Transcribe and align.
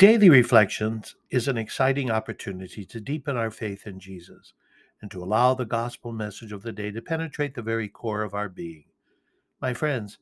Daily 0.00 0.30
Reflections 0.30 1.14
is 1.28 1.46
an 1.46 1.58
exciting 1.58 2.10
opportunity 2.10 2.86
to 2.86 3.02
deepen 3.02 3.36
our 3.36 3.50
faith 3.50 3.86
in 3.86 4.00
Jesus 4.00 4.54
and 5.02 5.10
to 5.10 5.22
allow 5.22 5.52
the 5.52 5.66
gospel 5.66 6.10
message 6.10 6.52
of 6.52 6.62
the 6.62 6.72
day 6.72 6.90
to 6.90 7.02
penetrate 7.02 7.54
the 7.54 7.60
very 7.60 7.86
core 7.86 8.22
of 8.22 8.32
our 8.32 8.48
being. 8.48 8.86
My 9.60 9.74
friends, 9.74 10.16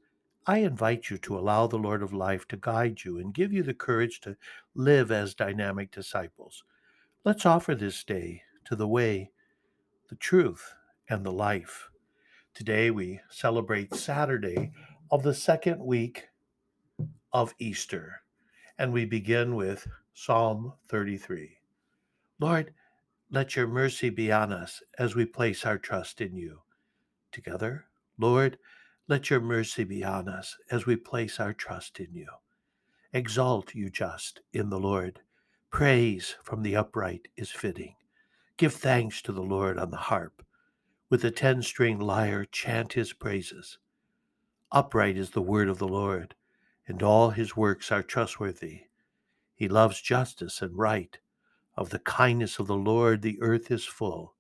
I 0.49 0.59
invite 0.59 1.11
you 1.11 1.19
to 1.19 1.39
allow 1.39 1.69
the 1.69 1.77
Lord 1.77 2.03
of 2.03 2.13
life 2.13 2.49
to 2.49 2.57
guide 2.57 3.05
you 3.05 3.19
and 3.19 3.33
give 3.33 3.53
you 3.53 3.63
the 3.63 3.73
courage 3.73 4.21
to 4.23 4.37
live 4.75 5.13
as 5.13 5.33
dynamic 5.33 5.93
disciples. 5.93 6.65
Let's 7.23 7.47
offer 7.47 7.77
this 7.77 8.03
day 8.03 8.43
to 8.65 8.75
the 8.75 8.89
way, 8.89 9.31
the 10.09 10.17
truth, 10.17 10.75
and 11.09 11.25
the 11.25 11.31
life. 11.31 11.89
Today 12.53 12.91
we 12.91 13.21
celebrate 13.31 13.95
Saturday 13.95 14.73
of 15.13 15.23
the 15.23 15.35
second 15.35 15.79
week 15.79 16.31
of 17.33 17.55
Easter. 17.61 18.23
And 18.81 18.93
we 18.93 19.07
begin 19.07 19.57
with 19.57 19.89
Psalm 20.15 20.73
33. 20.89 21.59
Lord, 22.39 22.73
let 23.29 23.57
your 23.57 23.67
mercy 23.67 24.09
be 24.09 24.31
on 24.31 24.53
us 24.53 24.81
as 24.97 25.17
we 25.17 25.27
place 25.27 25.67
our 25.67 25.79
trust 25.79 26.21
in 26.21 26.37
you. 26.37 26.61
Together, 27.33 27.87
Lord, 28.19 28.57
let 29.09 29.31
your 29.31 29.41
mercy 29.41 29.83
be 29.83 30.05
on 30.05 30.29
us 30.29 30.57
as 30.71 30.87
we 30.87 30.95
place 30.95 31.41
our 31.41 31.53
trust 31.53 31.99
in 31.99 32.15
you. 32.15 32.29
Exalt, 33.13 33.75
you 33.75 33.91
just, 33.91 34.43
in 34.53 34.71
the 34.71 34.79
Lord. 34.79 35.19
Praise 35.73 36.37
from 36.45 36.63
the 36.63 36.77
upright 36.77 37.27
is 37.37 37.51
fitting. 37.51 37.97
Give 38.57 38.73
thanks 38.73 39.21
to 39.23 39.33
the 39.33 39.43
Lord 39.43 39.77
on 39.77 39.91
the 39.91 39.97
harp. 39.97 40.45
With 41.11 41.23
the 41.23 41.33
ten 41.33 41.63
stringed 41.63 42.03
lyre, 42.03 42.45
chant 42.45 42.93
his 42.93 43.13
praises. 43.13 43.79
Upright 44.71 45.17
is 45.17 45.31
the 45.31 45.43
word 45.43 45.69
of 45.69 45.79
the 45.79 45.89
Lord 45.89 46.37
and 46.89 47.03
all 47.03 47.31
his 47.31 47.57
works 47.57 47.93
are 47.93 48.03
trustworthy. 48.03 48.85
He 49.55 49.69
loves 49.69 50.01
justice 50.01 50.63
and 50.63 50.77
right. 50.77 51.19
Of 51.77 51.91
the 51.91 52.01
kindness 52.01 52.59
of 52.59 52.67
the 52.67 52.77
Lord 52.77 53.23
the 53.23 53.41
earth 53.41 53.71
is 53.71 53.85
full. 53.85 54.35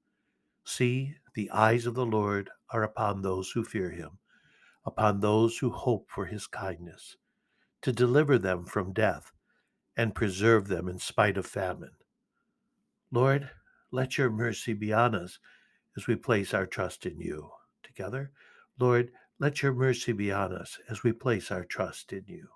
See, 0.64 1.14
the 1.34 1.50
eyes 1.50 1.86
of 1.86 1.94
the 1.94 2.06
Lord 2.06 2.50
are 2.70 2.82
upon 2.82 3.22
those 3.22 3.50
who 3.50 3.62
fear 3.62 3.90
him, 3.90 4.18
upon 4.84 5.20
those 5.20 5.58
who 5.58 5.70
hope 5.70 6.08
for 6.10 6.26
his 6.26 6.46
kindness, 6.46 7.16
to 7.82 7.92
deliver 7.92 8.38
them 8.38 8.64
from 8.64 8.92
death 8.92 9.32
and 9.96 10.14
preserve 10.14 10.68
them 10.68 10.88
in 10.88 10.98
spite 10.98 11.36
of 11.36 11.46
famine. 11.46 11.92
Lord, 13.10 13.50
let 13.90 14.18
your 14.18 14.30
mercy 14.30 14.72
be 14.72 14.92
on 14.92 15.14
us 15.14 15.38
as 15.96 16.06
we 16.06 16.16
place 16.16 16.54
our 16.54 16.66
trust 16.66 17.06
in 17.06 17.20
you. 17.20 17.50
Together, 17.82 18.32
Lord, 18.78 19.10
let 19.40 19.62
your 19.62 19.72
mercy 19.72 20.12
be 20.12 20.32
on 20.32 20.52
us 20.52 20.78
as 20.90 21.04
we 21.04 21.12
place 21.12 21.50
our 21.50 21.64
trust 21.64 22.12
in 22.12 22.24
you. 22.26 22.48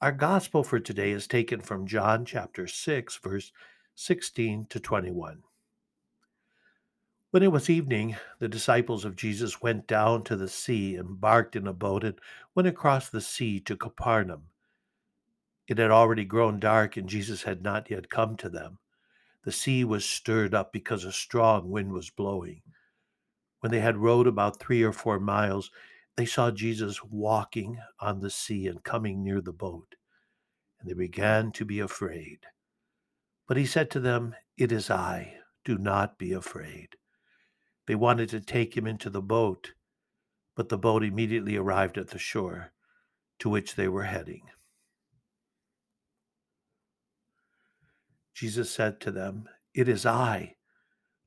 Our 0.00 0.12
gospel 0.12 0.64
for 0.64 0.80
today 0.80 1.10
is 1.10 1.26
taken 1.26 1.60
from 1.60 1.86
John 1.86 2.24
chapter 2.24 2.66
6, 2.66 3.18
verse 3.22 3.52
16 3.94 4.66
to 4.70 4.80
21. 4.80 5.42
When 7.30 7.42
it 7.42 7.52
was 7.52 7.68
evening, 7.68 8.16
the 8.38 8.48
disciples 8.48 9.04
of 9.04 9.16
Jesus 9.16 9.60
went 9.60 9.86
down 9.86 10.24
to 10.24 10.36
the 10.36 10.48
sea, 10.48 10.96
embarked 10.96 11.56
in 11.56 11.66
a 11.66 11.72
boat, 11.72 12.04
and 12.04 12.18
went 12.54 12.68
across 12.68 13.08
the 13.08 13.20
sea 13.20 13.60
to 13.60 13.76
Capernaum. 13.76 14.44
It 15.66 15.78
had 15.78 15.90
already 15.90 16.24
grown 16.24 16.60
dark, 16.60 16.96
and 16.96 17.08
Jesus 17.08 17.42
had 17.42 17.62
not 17.62 17.90
yet 17.90 18.08
come 18.08 18.36
to 18.36 18.48
them. 18.48 18.78
The 19.44 19.52
sea 19.52 19.84
was 19.84 20.04
stirred 20.04 20.54
up 20.54 20.72
because 20.72 21.04
a 21.04 21.12
strong 21.12 21.70
wind 21.70 21.92
was 21.92 22.08
blowing. 22.08 22.62
When 23.64 23.70
they 23.70 23.80
had 23.80 23.96
rowed 23.96 24.26
about 24.26 24.60
three 24.60 24.82
or 24.82 24.92
four 24.92 25.18
miles, 25.18 25.70
they 26.18 26.26
saw 26.26 26.50
Jesus 26.50 27.02
walking 27.02 27.78
on 27.98 28.20
the 28.20 28.28
sea 28.28 28.66
and 28.66 28.84
coming 28.84 29.24
near 29.24 29.40
the 29.40 29.54
boat, 29.54 29.94
and 30.78 30.90
they 30.90 30.92
began 30.92 31.50
to 31.52 31.64
be 31.64 31.80
afraid. 31.80 32.40
But 33.48 33.56
he 33.56 33.64
said 33.64 33.90
to 33.92 34.00
them, 34.00 34.34
It 34.58 34.70
is 34.70 34.90
I, 34.90 35.38
do 35.64 35.78
not 35.78 36.18
be 36.18 36.34
afraid. 36.34 36.96
They 37.86 37.94
wanted 37.94 38.28
to 38.28 38.40
take 38.42 38.76
him 38.76 38.86
into 38.86 39.08
the 39.08 39.22
boat, 39.22 39.72
but 40.54 40.68
the 40.68 40.76
boat 40.76 41.02
immediately 41.02 41.56
arrived 41.56 41.96
at 41.96 42.08
the 42.08 42.18
shore 42.18 42.74
to 43.38 43.48
which 43.48 43.76
they 43.76 43.88
were 43.88 44.02
heading. 44.02 44.42
Jesus 48.34 48.70
said 48.70 49.00
to 49.00 49.10
them, 49.10 49.48
It 49.72 49.88
is 49.88 50.04
I, 50.04 50.56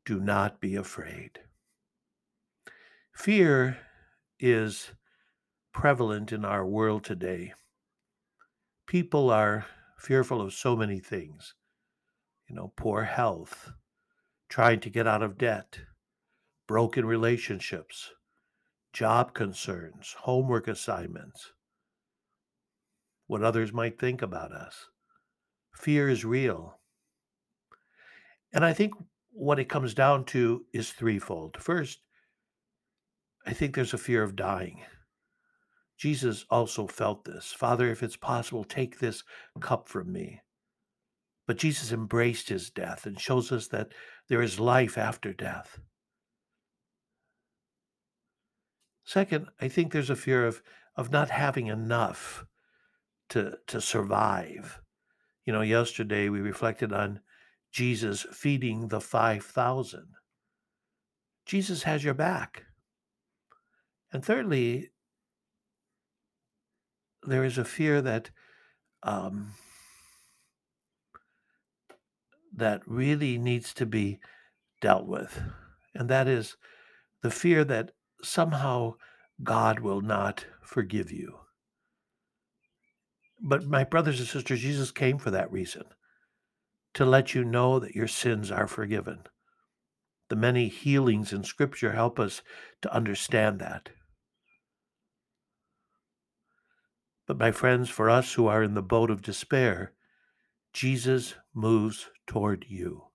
do 0.06 0.20
not 0.20 0.62
be 0.62 0.76
afraid. 0.76 1.40
Fear 3.18 3.80
is 4.40 4.92
prevalent 5.74 6.32
in 6.32 6.46
our 6.46 6.64
world 6.64 7.04
today. 7.04 7.52
People 8.86 9.32
are 9.32 9.66
fearful 9.98 10.40
of 10.40 10.54
so 10.54 10.76
many 10.76 11.00
things, 11.00 11.56
you 12.48 12.56
know, 12.56 12.72
poor 12.78 13.06
health, 13.06 13.72
trying 14.50 14.82
to 14.82 14.92
get 14.92 15.08
out 15.08 15.24
of 15.24 15.40
debt, 15.40 15.80
broken 16.68 17.06
relationships, 17.06 18.12
job 18.94 19.34
concerns, 19.34 20.16
homework 20.20 20.68
assignments, 20.68 21.54
what 23.26 23.42
others 23.42 23.74
might 23.74 24.00
think 24.00 24.22
about 24.22 24.52
us. 24.52 24.90
Fear 25.74 26.10
is 26.10 26.24
real. 26.24 26.80
And 28.54 28.64
I 28.64 28.74
think 28.74 28.94
what 29.32 29.60
it 29.60 29.70
comes 29.70 29.96
down 29.96 30.24
to 30.26 30.66
is 30.72 30.92
threefold. 30.92 31.58
First, 31.60 32.02
I 33.48 33.54
think 33.54 33.74
there's 33.74 33.94
a 33.94 33.98
fear 33.98 34.24
of 34.24 34.36
dying. 34.36 34.82
Jesus 35.98 36.46
also 36.50 36.86
felt 36.86 37.24
this. 37.24 37.54
Father, 37.54 37.90
if 37.90 38.04
it's 38.04 38.18
possible, 38.18 38.66
take 38.66 39.00
this 39.00 39.24
cup 39.62 39.88
from 39.88 40.12
me. 40.12 40.42
But 41.48 41.58
Jesus 41.58 41.94
embraced 41.94 42.50
his 42.50 42.70
death 42.70 43.06
and 43.06 43.18
shows 43.18 43.54
us 43.54 43.68
that 43.68 43.94
there 44.28 44.42
is 44.42 44.60
life 44.60 44.98
after 44.98 45.32
death. 45.32 45.80
Second, 49.06 49.48
I 49.62 49.70
think 49.70 49.94
there's 49.94 50.10
a 50.10 50.18
fear 50.18 50.46
of, 50.46 50.62
of 50.98 51.10
not 51.10 51.30
having 51.30 51.68
enough 51.68 52.46
to, 53.30 53.58
to 53.68 53.80
survive. 53.80 54.82
You 55.46 55.54
know, 55.54 55.62
yesterday 55.62 56.28
we 56.28 56.42
reflected 56.42 56.92
on 56.92 57.22
Jesus 57.72 58.26
feeding 58.34 58.90
the 58.90 59.00
5,000. 59.00 60.06
Jesus 61.46 61.84
has 61.84 62.04
your 62.04 62.14
back. 62.14 62.67
And 64.12 64.24
thirdly, 64.24 64.90
there 67.24 67.44
is 67.44 67.58
a 67.58 67.66
fear 67.66 68.02
that 68.02 68.30
um, 69.04 69.54
that 72.56 72.82
really 72.86 73.38
needs 73.38 73.74
to 73.76 73.86
be 73.86 74.20
dealt 74.82 75.06
with, 75.06 75.42
and 75.94 76.10
that 76.10 76.28
is 76.28 76.58
the 77.22 77.32
fear 77.32 77.64
that 77.64 77.92
somehow 78.24 78.94
God 79.44 79.80
will 79.80 80.02
not 80.02 80.46
forgive 80.64 81.12
you. 81.12 81.40
But 83.40 83.68
my 83.68 83.84
brothers 83.84 84.20
and 84.20 84.28
sisters, 84.28 84.62
Jesus 84.62 84.92
came 84.92 85.20
for 85.20 85.30
that 85.32 85.52
reason 85.52 85.84
to 86.96 87.06
let 87.06 87.36
you 87.36 87.44
know 87.44 87.80
that 87.80 87.94
your 87.94 88.08
sins 88.08 88.50
are 88.50 88.68
forgiven. 88.68 89.20
The 90.30 90.36
many 90.36 90.68
healings 90.68 91.32
in 91.32 91.44
Scripture 91.44 91.92
help 91.92 92.20
us 92.20 92.42
to 92.82 92.94
understand 92.94 93.60
that. 93.60 93.90
But, 97.28 97.38
my 97.38 97.52
friends, 97.52 97.90
for 97.90 98.10
us 98.10 98.34
who 98.34 98.48
are 98.48 98.64
in 98.64 98.74
the 98.74 98.82
boat 98.82 99.12
of 99.12 99.22
despair, 99.22 99.92
Jesus 100.74 101.36
moves 101.54 102.10
toward 102.26 102.66
you. 102.70 103.08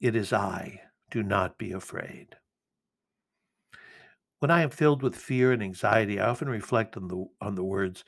It 0.00 0.14
is 0.14 0.32
I. 0.32 0.82
Do 1.10 1.22
not 1.22 1.56
be 1.56 1.72
afraid. 1.72 2.36
When 4.40 4.50
I 4.50 4.62
am 4.62 4.70
filled 4.70 5.02
with 5.02 5.16
fear 5.16 5.52
and 5.52 5.62
anxiety, 5.62 6.20
I 6.20 6.28
often 6.28 6.48
reflect 6.48 6.96
on 6.98 7.08
the, 7.08 7.24
on 7.40 7.54
the 7.54 7.64
words, 7.64 8.04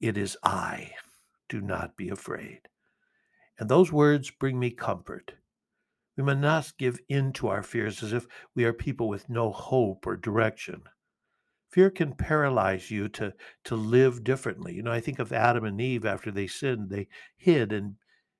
It 0.00 0.16
is 0.16 0.36
I. 0.42 0.92
Do 1.48 1.60
not 1.60 1.96
be 1.96 2.08
afraid. 2.08 2.60
And 3.58 3.68
those 3.68 3.92
words 3.92 4.30
bring 4.30 4.58
me 4.58 4.70
comfort. 4.70 5.34
We 6.16 6.22
must 6.22 6.38
not 6.38 6.72
give 6.78 7.00
in 7.08 7.32
to 7.34 7.48
our 7.48 7.62
fears 7.62 8.02
as 8.02 8.12
if 8.12 8.26
we 8.54 8.64
are 8.64 8.72
people 8.72 9.08
with 9.08 9.28
no 9.28 9.50
hope 9.52 10.06
or 10.06 10.16
direction. 10.16 10.84
Fear 11.74 11.90
can 11.90 12.12
paralyze 12.12 12.88
you 12.92 13.08
to, 13.08 13.34
to 13.64 13.74
live 13.74 14.22
differently. 14.22 14.74
You 14.74 14.84
know, 14.84 14.92
I 14.92 15.00
think 15.00 15.18
of 15.18 15.32
Adam 15.32 15.64
and 15.64 15.80
Eve 15.80 16.06
after 16.06 16.30
they 16.30 16.46
sinned, 16.46 16.88
they 16.88 17.08
hid 17.36 17.72
and 17.72 17.96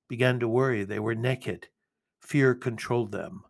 began 0.08 0.38
to 0.38 0.46
worry. 0.46 0.84
They 0.84 1.00
were 1.00 1.16
naked. 1.16 1.66
Fear 2.20 2.54
controlled 2.54 3.10
them. 3.10 3.42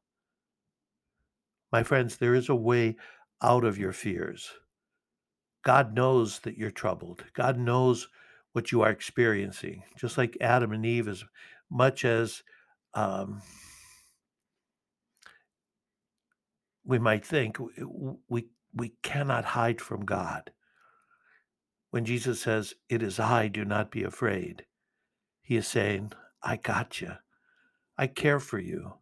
My 1.71 1.83
friends, 1.83 2.17
there 2.17 2.35
is 2.35 2.49
a 2.49 2.55
way 2.55 2.97
out 3.43 3.63
of 3.63 3.77
your 3.77 3.93
fears. 3.93 4.53
God 5.63 5.95
knows 5.95 6.39
that 6.39 6.57
you're 6.57 6.71
troubled. 6.71 7.23
God 7.35 7.59
knows 7.59 8.09
what 8.53 8.73
you 8.73 8.81
are 8.81 8.91
experiencing. 8.91 9.83
Just 9.99 10.17
like 10.17 10.39
Adam 10.41 10.73
and 10.73 10.87
Eve, 10.87 11.09
as 11.09 11.25
much 11.71 12.07
as 12.07 12.43
um, 12.95 13.43
we 16.87 16.99
might 16.99 17.27
think, 17.27 17.59
we 18.31 18.47
we 18.75 18.95
cannot 19.03 19.45
hide 19.45 19.81
from 19.81 20.05
God. 20.05 20.51
When 21.91 22.05
Jesus 22.05 22.41
says, 22.41 22.75
It 22.89 23.03
is 23.03 23.21
I, 23.21 23.49
do 23.49 23.65
not 23.65 23.91
be 23.91 24.03
afraid, 24.03 24.67
He 25.43 25.57
is 25.57 25.69
saying, 25.69 26.13
I 26.43 26.57
got 26.57 27.01
you. 27.01 27.13
I 27.97 28.09
care 28.09 28.41
for 28.41 28.59
you. 28.59 28.95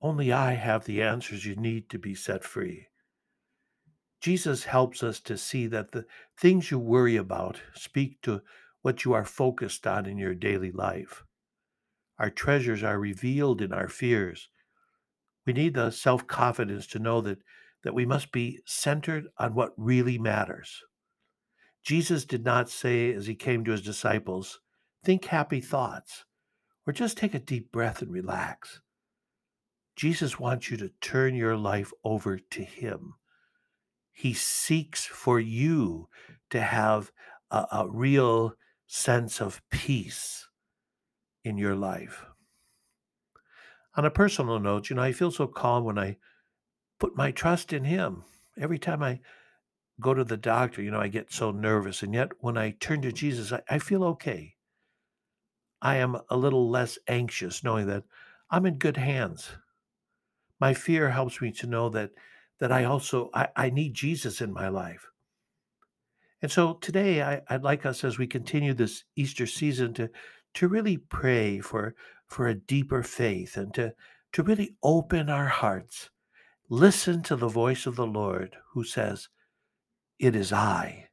Only 0.00 0.32
I 0.32 0.54
have 0.54 0.84
the 0.84 1.02
answers 1.02 1.44
you 1.44 1.54
need 1.54 1.88
to 1.90 1.98
be 1.98 2.14
set 2.14 2.42
free. 2.42 2.88
Jesus 4.20 4.64
helps 4.64 5.02
us 5.02 5.20
to 5.20 5.36
see 5.36 5.66
that 5.66 5.92
the 5.92 6.06
things 6.38 6.70
you 6.70 6.78
worry 6.78 7.16
about 7.16 7.60
speak 7.74 8.22
to 8.22 8.40
what 8.80 9.04
you 9.04 9.12
are 9.12 9.24
focused 9.24 9.86
on 9.86 10.06
in 10.06 10.16
your 10.16 10.34
daily 10.34 10.72
life. 10.72 11.24
Our 12.18 12.30
treasures 12.30 12.82
are 12.82 12.98
revealed 12.98 13.60
in 13.60 13.72
our 13.72 13.88
fears. 13.88 14.48
We 15.44 15.52
need 15.52 15.74
the 15.74 15.90
self 15.90 16.26
confidence 16.26 16.86
to 16.88 16.98
know 16.98 17.20
that, 17.22 17.38
that 17.84 17.94
we 17.94 18.06
must 18.06 18.32
be 18.32 18.60
centered 18.64 19.26
on 19.38 19.54
what 19.54 19.72
really 19.76 20.18
matters. 20.18 20.82
Jesus 21.82 22.24
did 22.24 22.44
not 22.44 22.70
say, 22.70 23.12
as 23.12 23.26
he 23.26 23.34
came 23.34 23.64
to 23.64 23.72
his 23.72 23.82
disciples, 23.82 24.60
think 25.04 25.24
happy 25.24 25.60
thoughts 25.60 26.24
or 26.86 26.92
just 26.92 27.16
take 27.16 27.34
a 27.34 27.38
deep 27.40 27.72
breath 27.72 28.02
and 28.02 28.12
relax. 28.12 28.80
Jesus 29.96 30.38
wants 30.38 30.70
you 30.70 30.76
to 30.78 30.90
turn 31.00 31.34
your 31.34 31.56
life 31.56 31.92
over 32.04 32.38
to 32.38 32.62
him. 32.62 33.14
He 34.12 34.32
seeks 34.32 35.04
for 35.04 35.40
you 35.40 36.08
to 36.50 36.60
have 36.60 37.10
a, 37.50 37.66
a 37.72 37.88
real 37.88 38.54
sense 38.86 39.40
of 39.40 39.62
peace 39.70 40.48
in 41.44 41.58
your 41.58 41.74
life. 41.74 42.24
On 43.96 44.04
a 44.04 44.10
personal 44.10 44.58
note, 44.58 44.88
you 44.88 44.96
know, 44.96 45.02
I 45.02 45.12
feel 45.12 45.30
so 45.30 45.46
calm 45.46 45.84
when 45.84 45.98
I 45.98 46.16
put 47.02 47.16
my 47.16 47.32
trust 47.32 47.72
in 47.72 47.82
Him. 47.82 48.22
Every 48.56 48.78
time 48.78 49.02
I 49.02 49.18
go 50.00 50.14
to 50.14 50.22
the 50.22 50.36
doctor, 50.36 50.80
you 50.80 50.92
know, 50.92 51.00
I 51.00 51.08
get 51.08 51.32
so 51.32 51.50
nervous. 51.50 52.00
And 52.04 52.14
yet, 52.14 52.30
when 52.38 52.56
I 52.56 52.76
turn 52.78 53.02
to 53.02 53.10
Jesus, 53.10 53.52
I, 53.52 53.60
I 53.68 53.80
feel 53.80 54.04
okay. 54.04 54.54
I 55.80 55.96
am 55.96 56.20
a 56.30 56.36
little 56.36 56.70
less 56.70 57.00
anxious 57.08 57.64
knowing 57.64 57.88
that 57.88 58.04
I'm 58.50 58.66
in 58.66 58.78
good 58.78 58.98
hands. 58.98 59.48
My 60.60 60.74
fear 60.74 61.10
helps 61.10 61.40
me 61.40 61.50
to 61.50 61.66
know 61.66 61.88
that 61.88 62.10
that 62.60 62.70
I 62.70 62.84
also 62.84 63.30
I, 63.34 63.48
I 63.56 63.70
need 63.70 63.94
Jesus 63.94 64.40
in 64.40 64.52
my 64.52 64.68
life. 64.68 65.08
And 66.40 66.52
so 66.52 66.74
today 66.74 67.20
I, 67.20 67.42
would 67.50 67.64
like 67.64 67.84
us 67.84 68.04
as 68.04 68.16
we 68.16 68.28
continue 68.28 68.74
this 68.74 69.02
Easter 69.16 69.48
season 69.48 69.92
to 69.94 70.08
to 70.54 70.68
really 70.68 70.98
pray 70.98 71.58
for 71.58 71.96
for 72.28 72.46
a 72.46 72.54
deeper 72.54 73.02
faith 73.02 73.56
and 73.56 73.74
to 73.74 73.92
to 74.34 74.44
really 74.44 74.76
open 74.84 75.28
our 75.28 75.48
hearts. 75.48 76.08
Listen 76.72 77.22
to 77.24 77.36
the 77.36 77.48
voice 77.48 77.84
of 77.84 77.96
the 77.96 78.06
Lord 78.06 78.56
who 78.72 78.82
says, 78.82 79.28
It 80.18 80.34
is 80.34 80.54
I. 80.54 81.10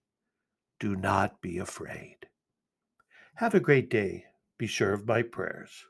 Do 0.79 0.95
not 0.95 1.41
be 1.41 1.57
afraid. 1.57 2.15
Have 3.35 3.53
a 3.53 3.59
great 3.59 3.89
day. 3.89 4.23
Be 4.57 4.67
sure 4.67 4.93
of 4.93 5.05
my 5.05 5.21
prayers. 5.21 5.83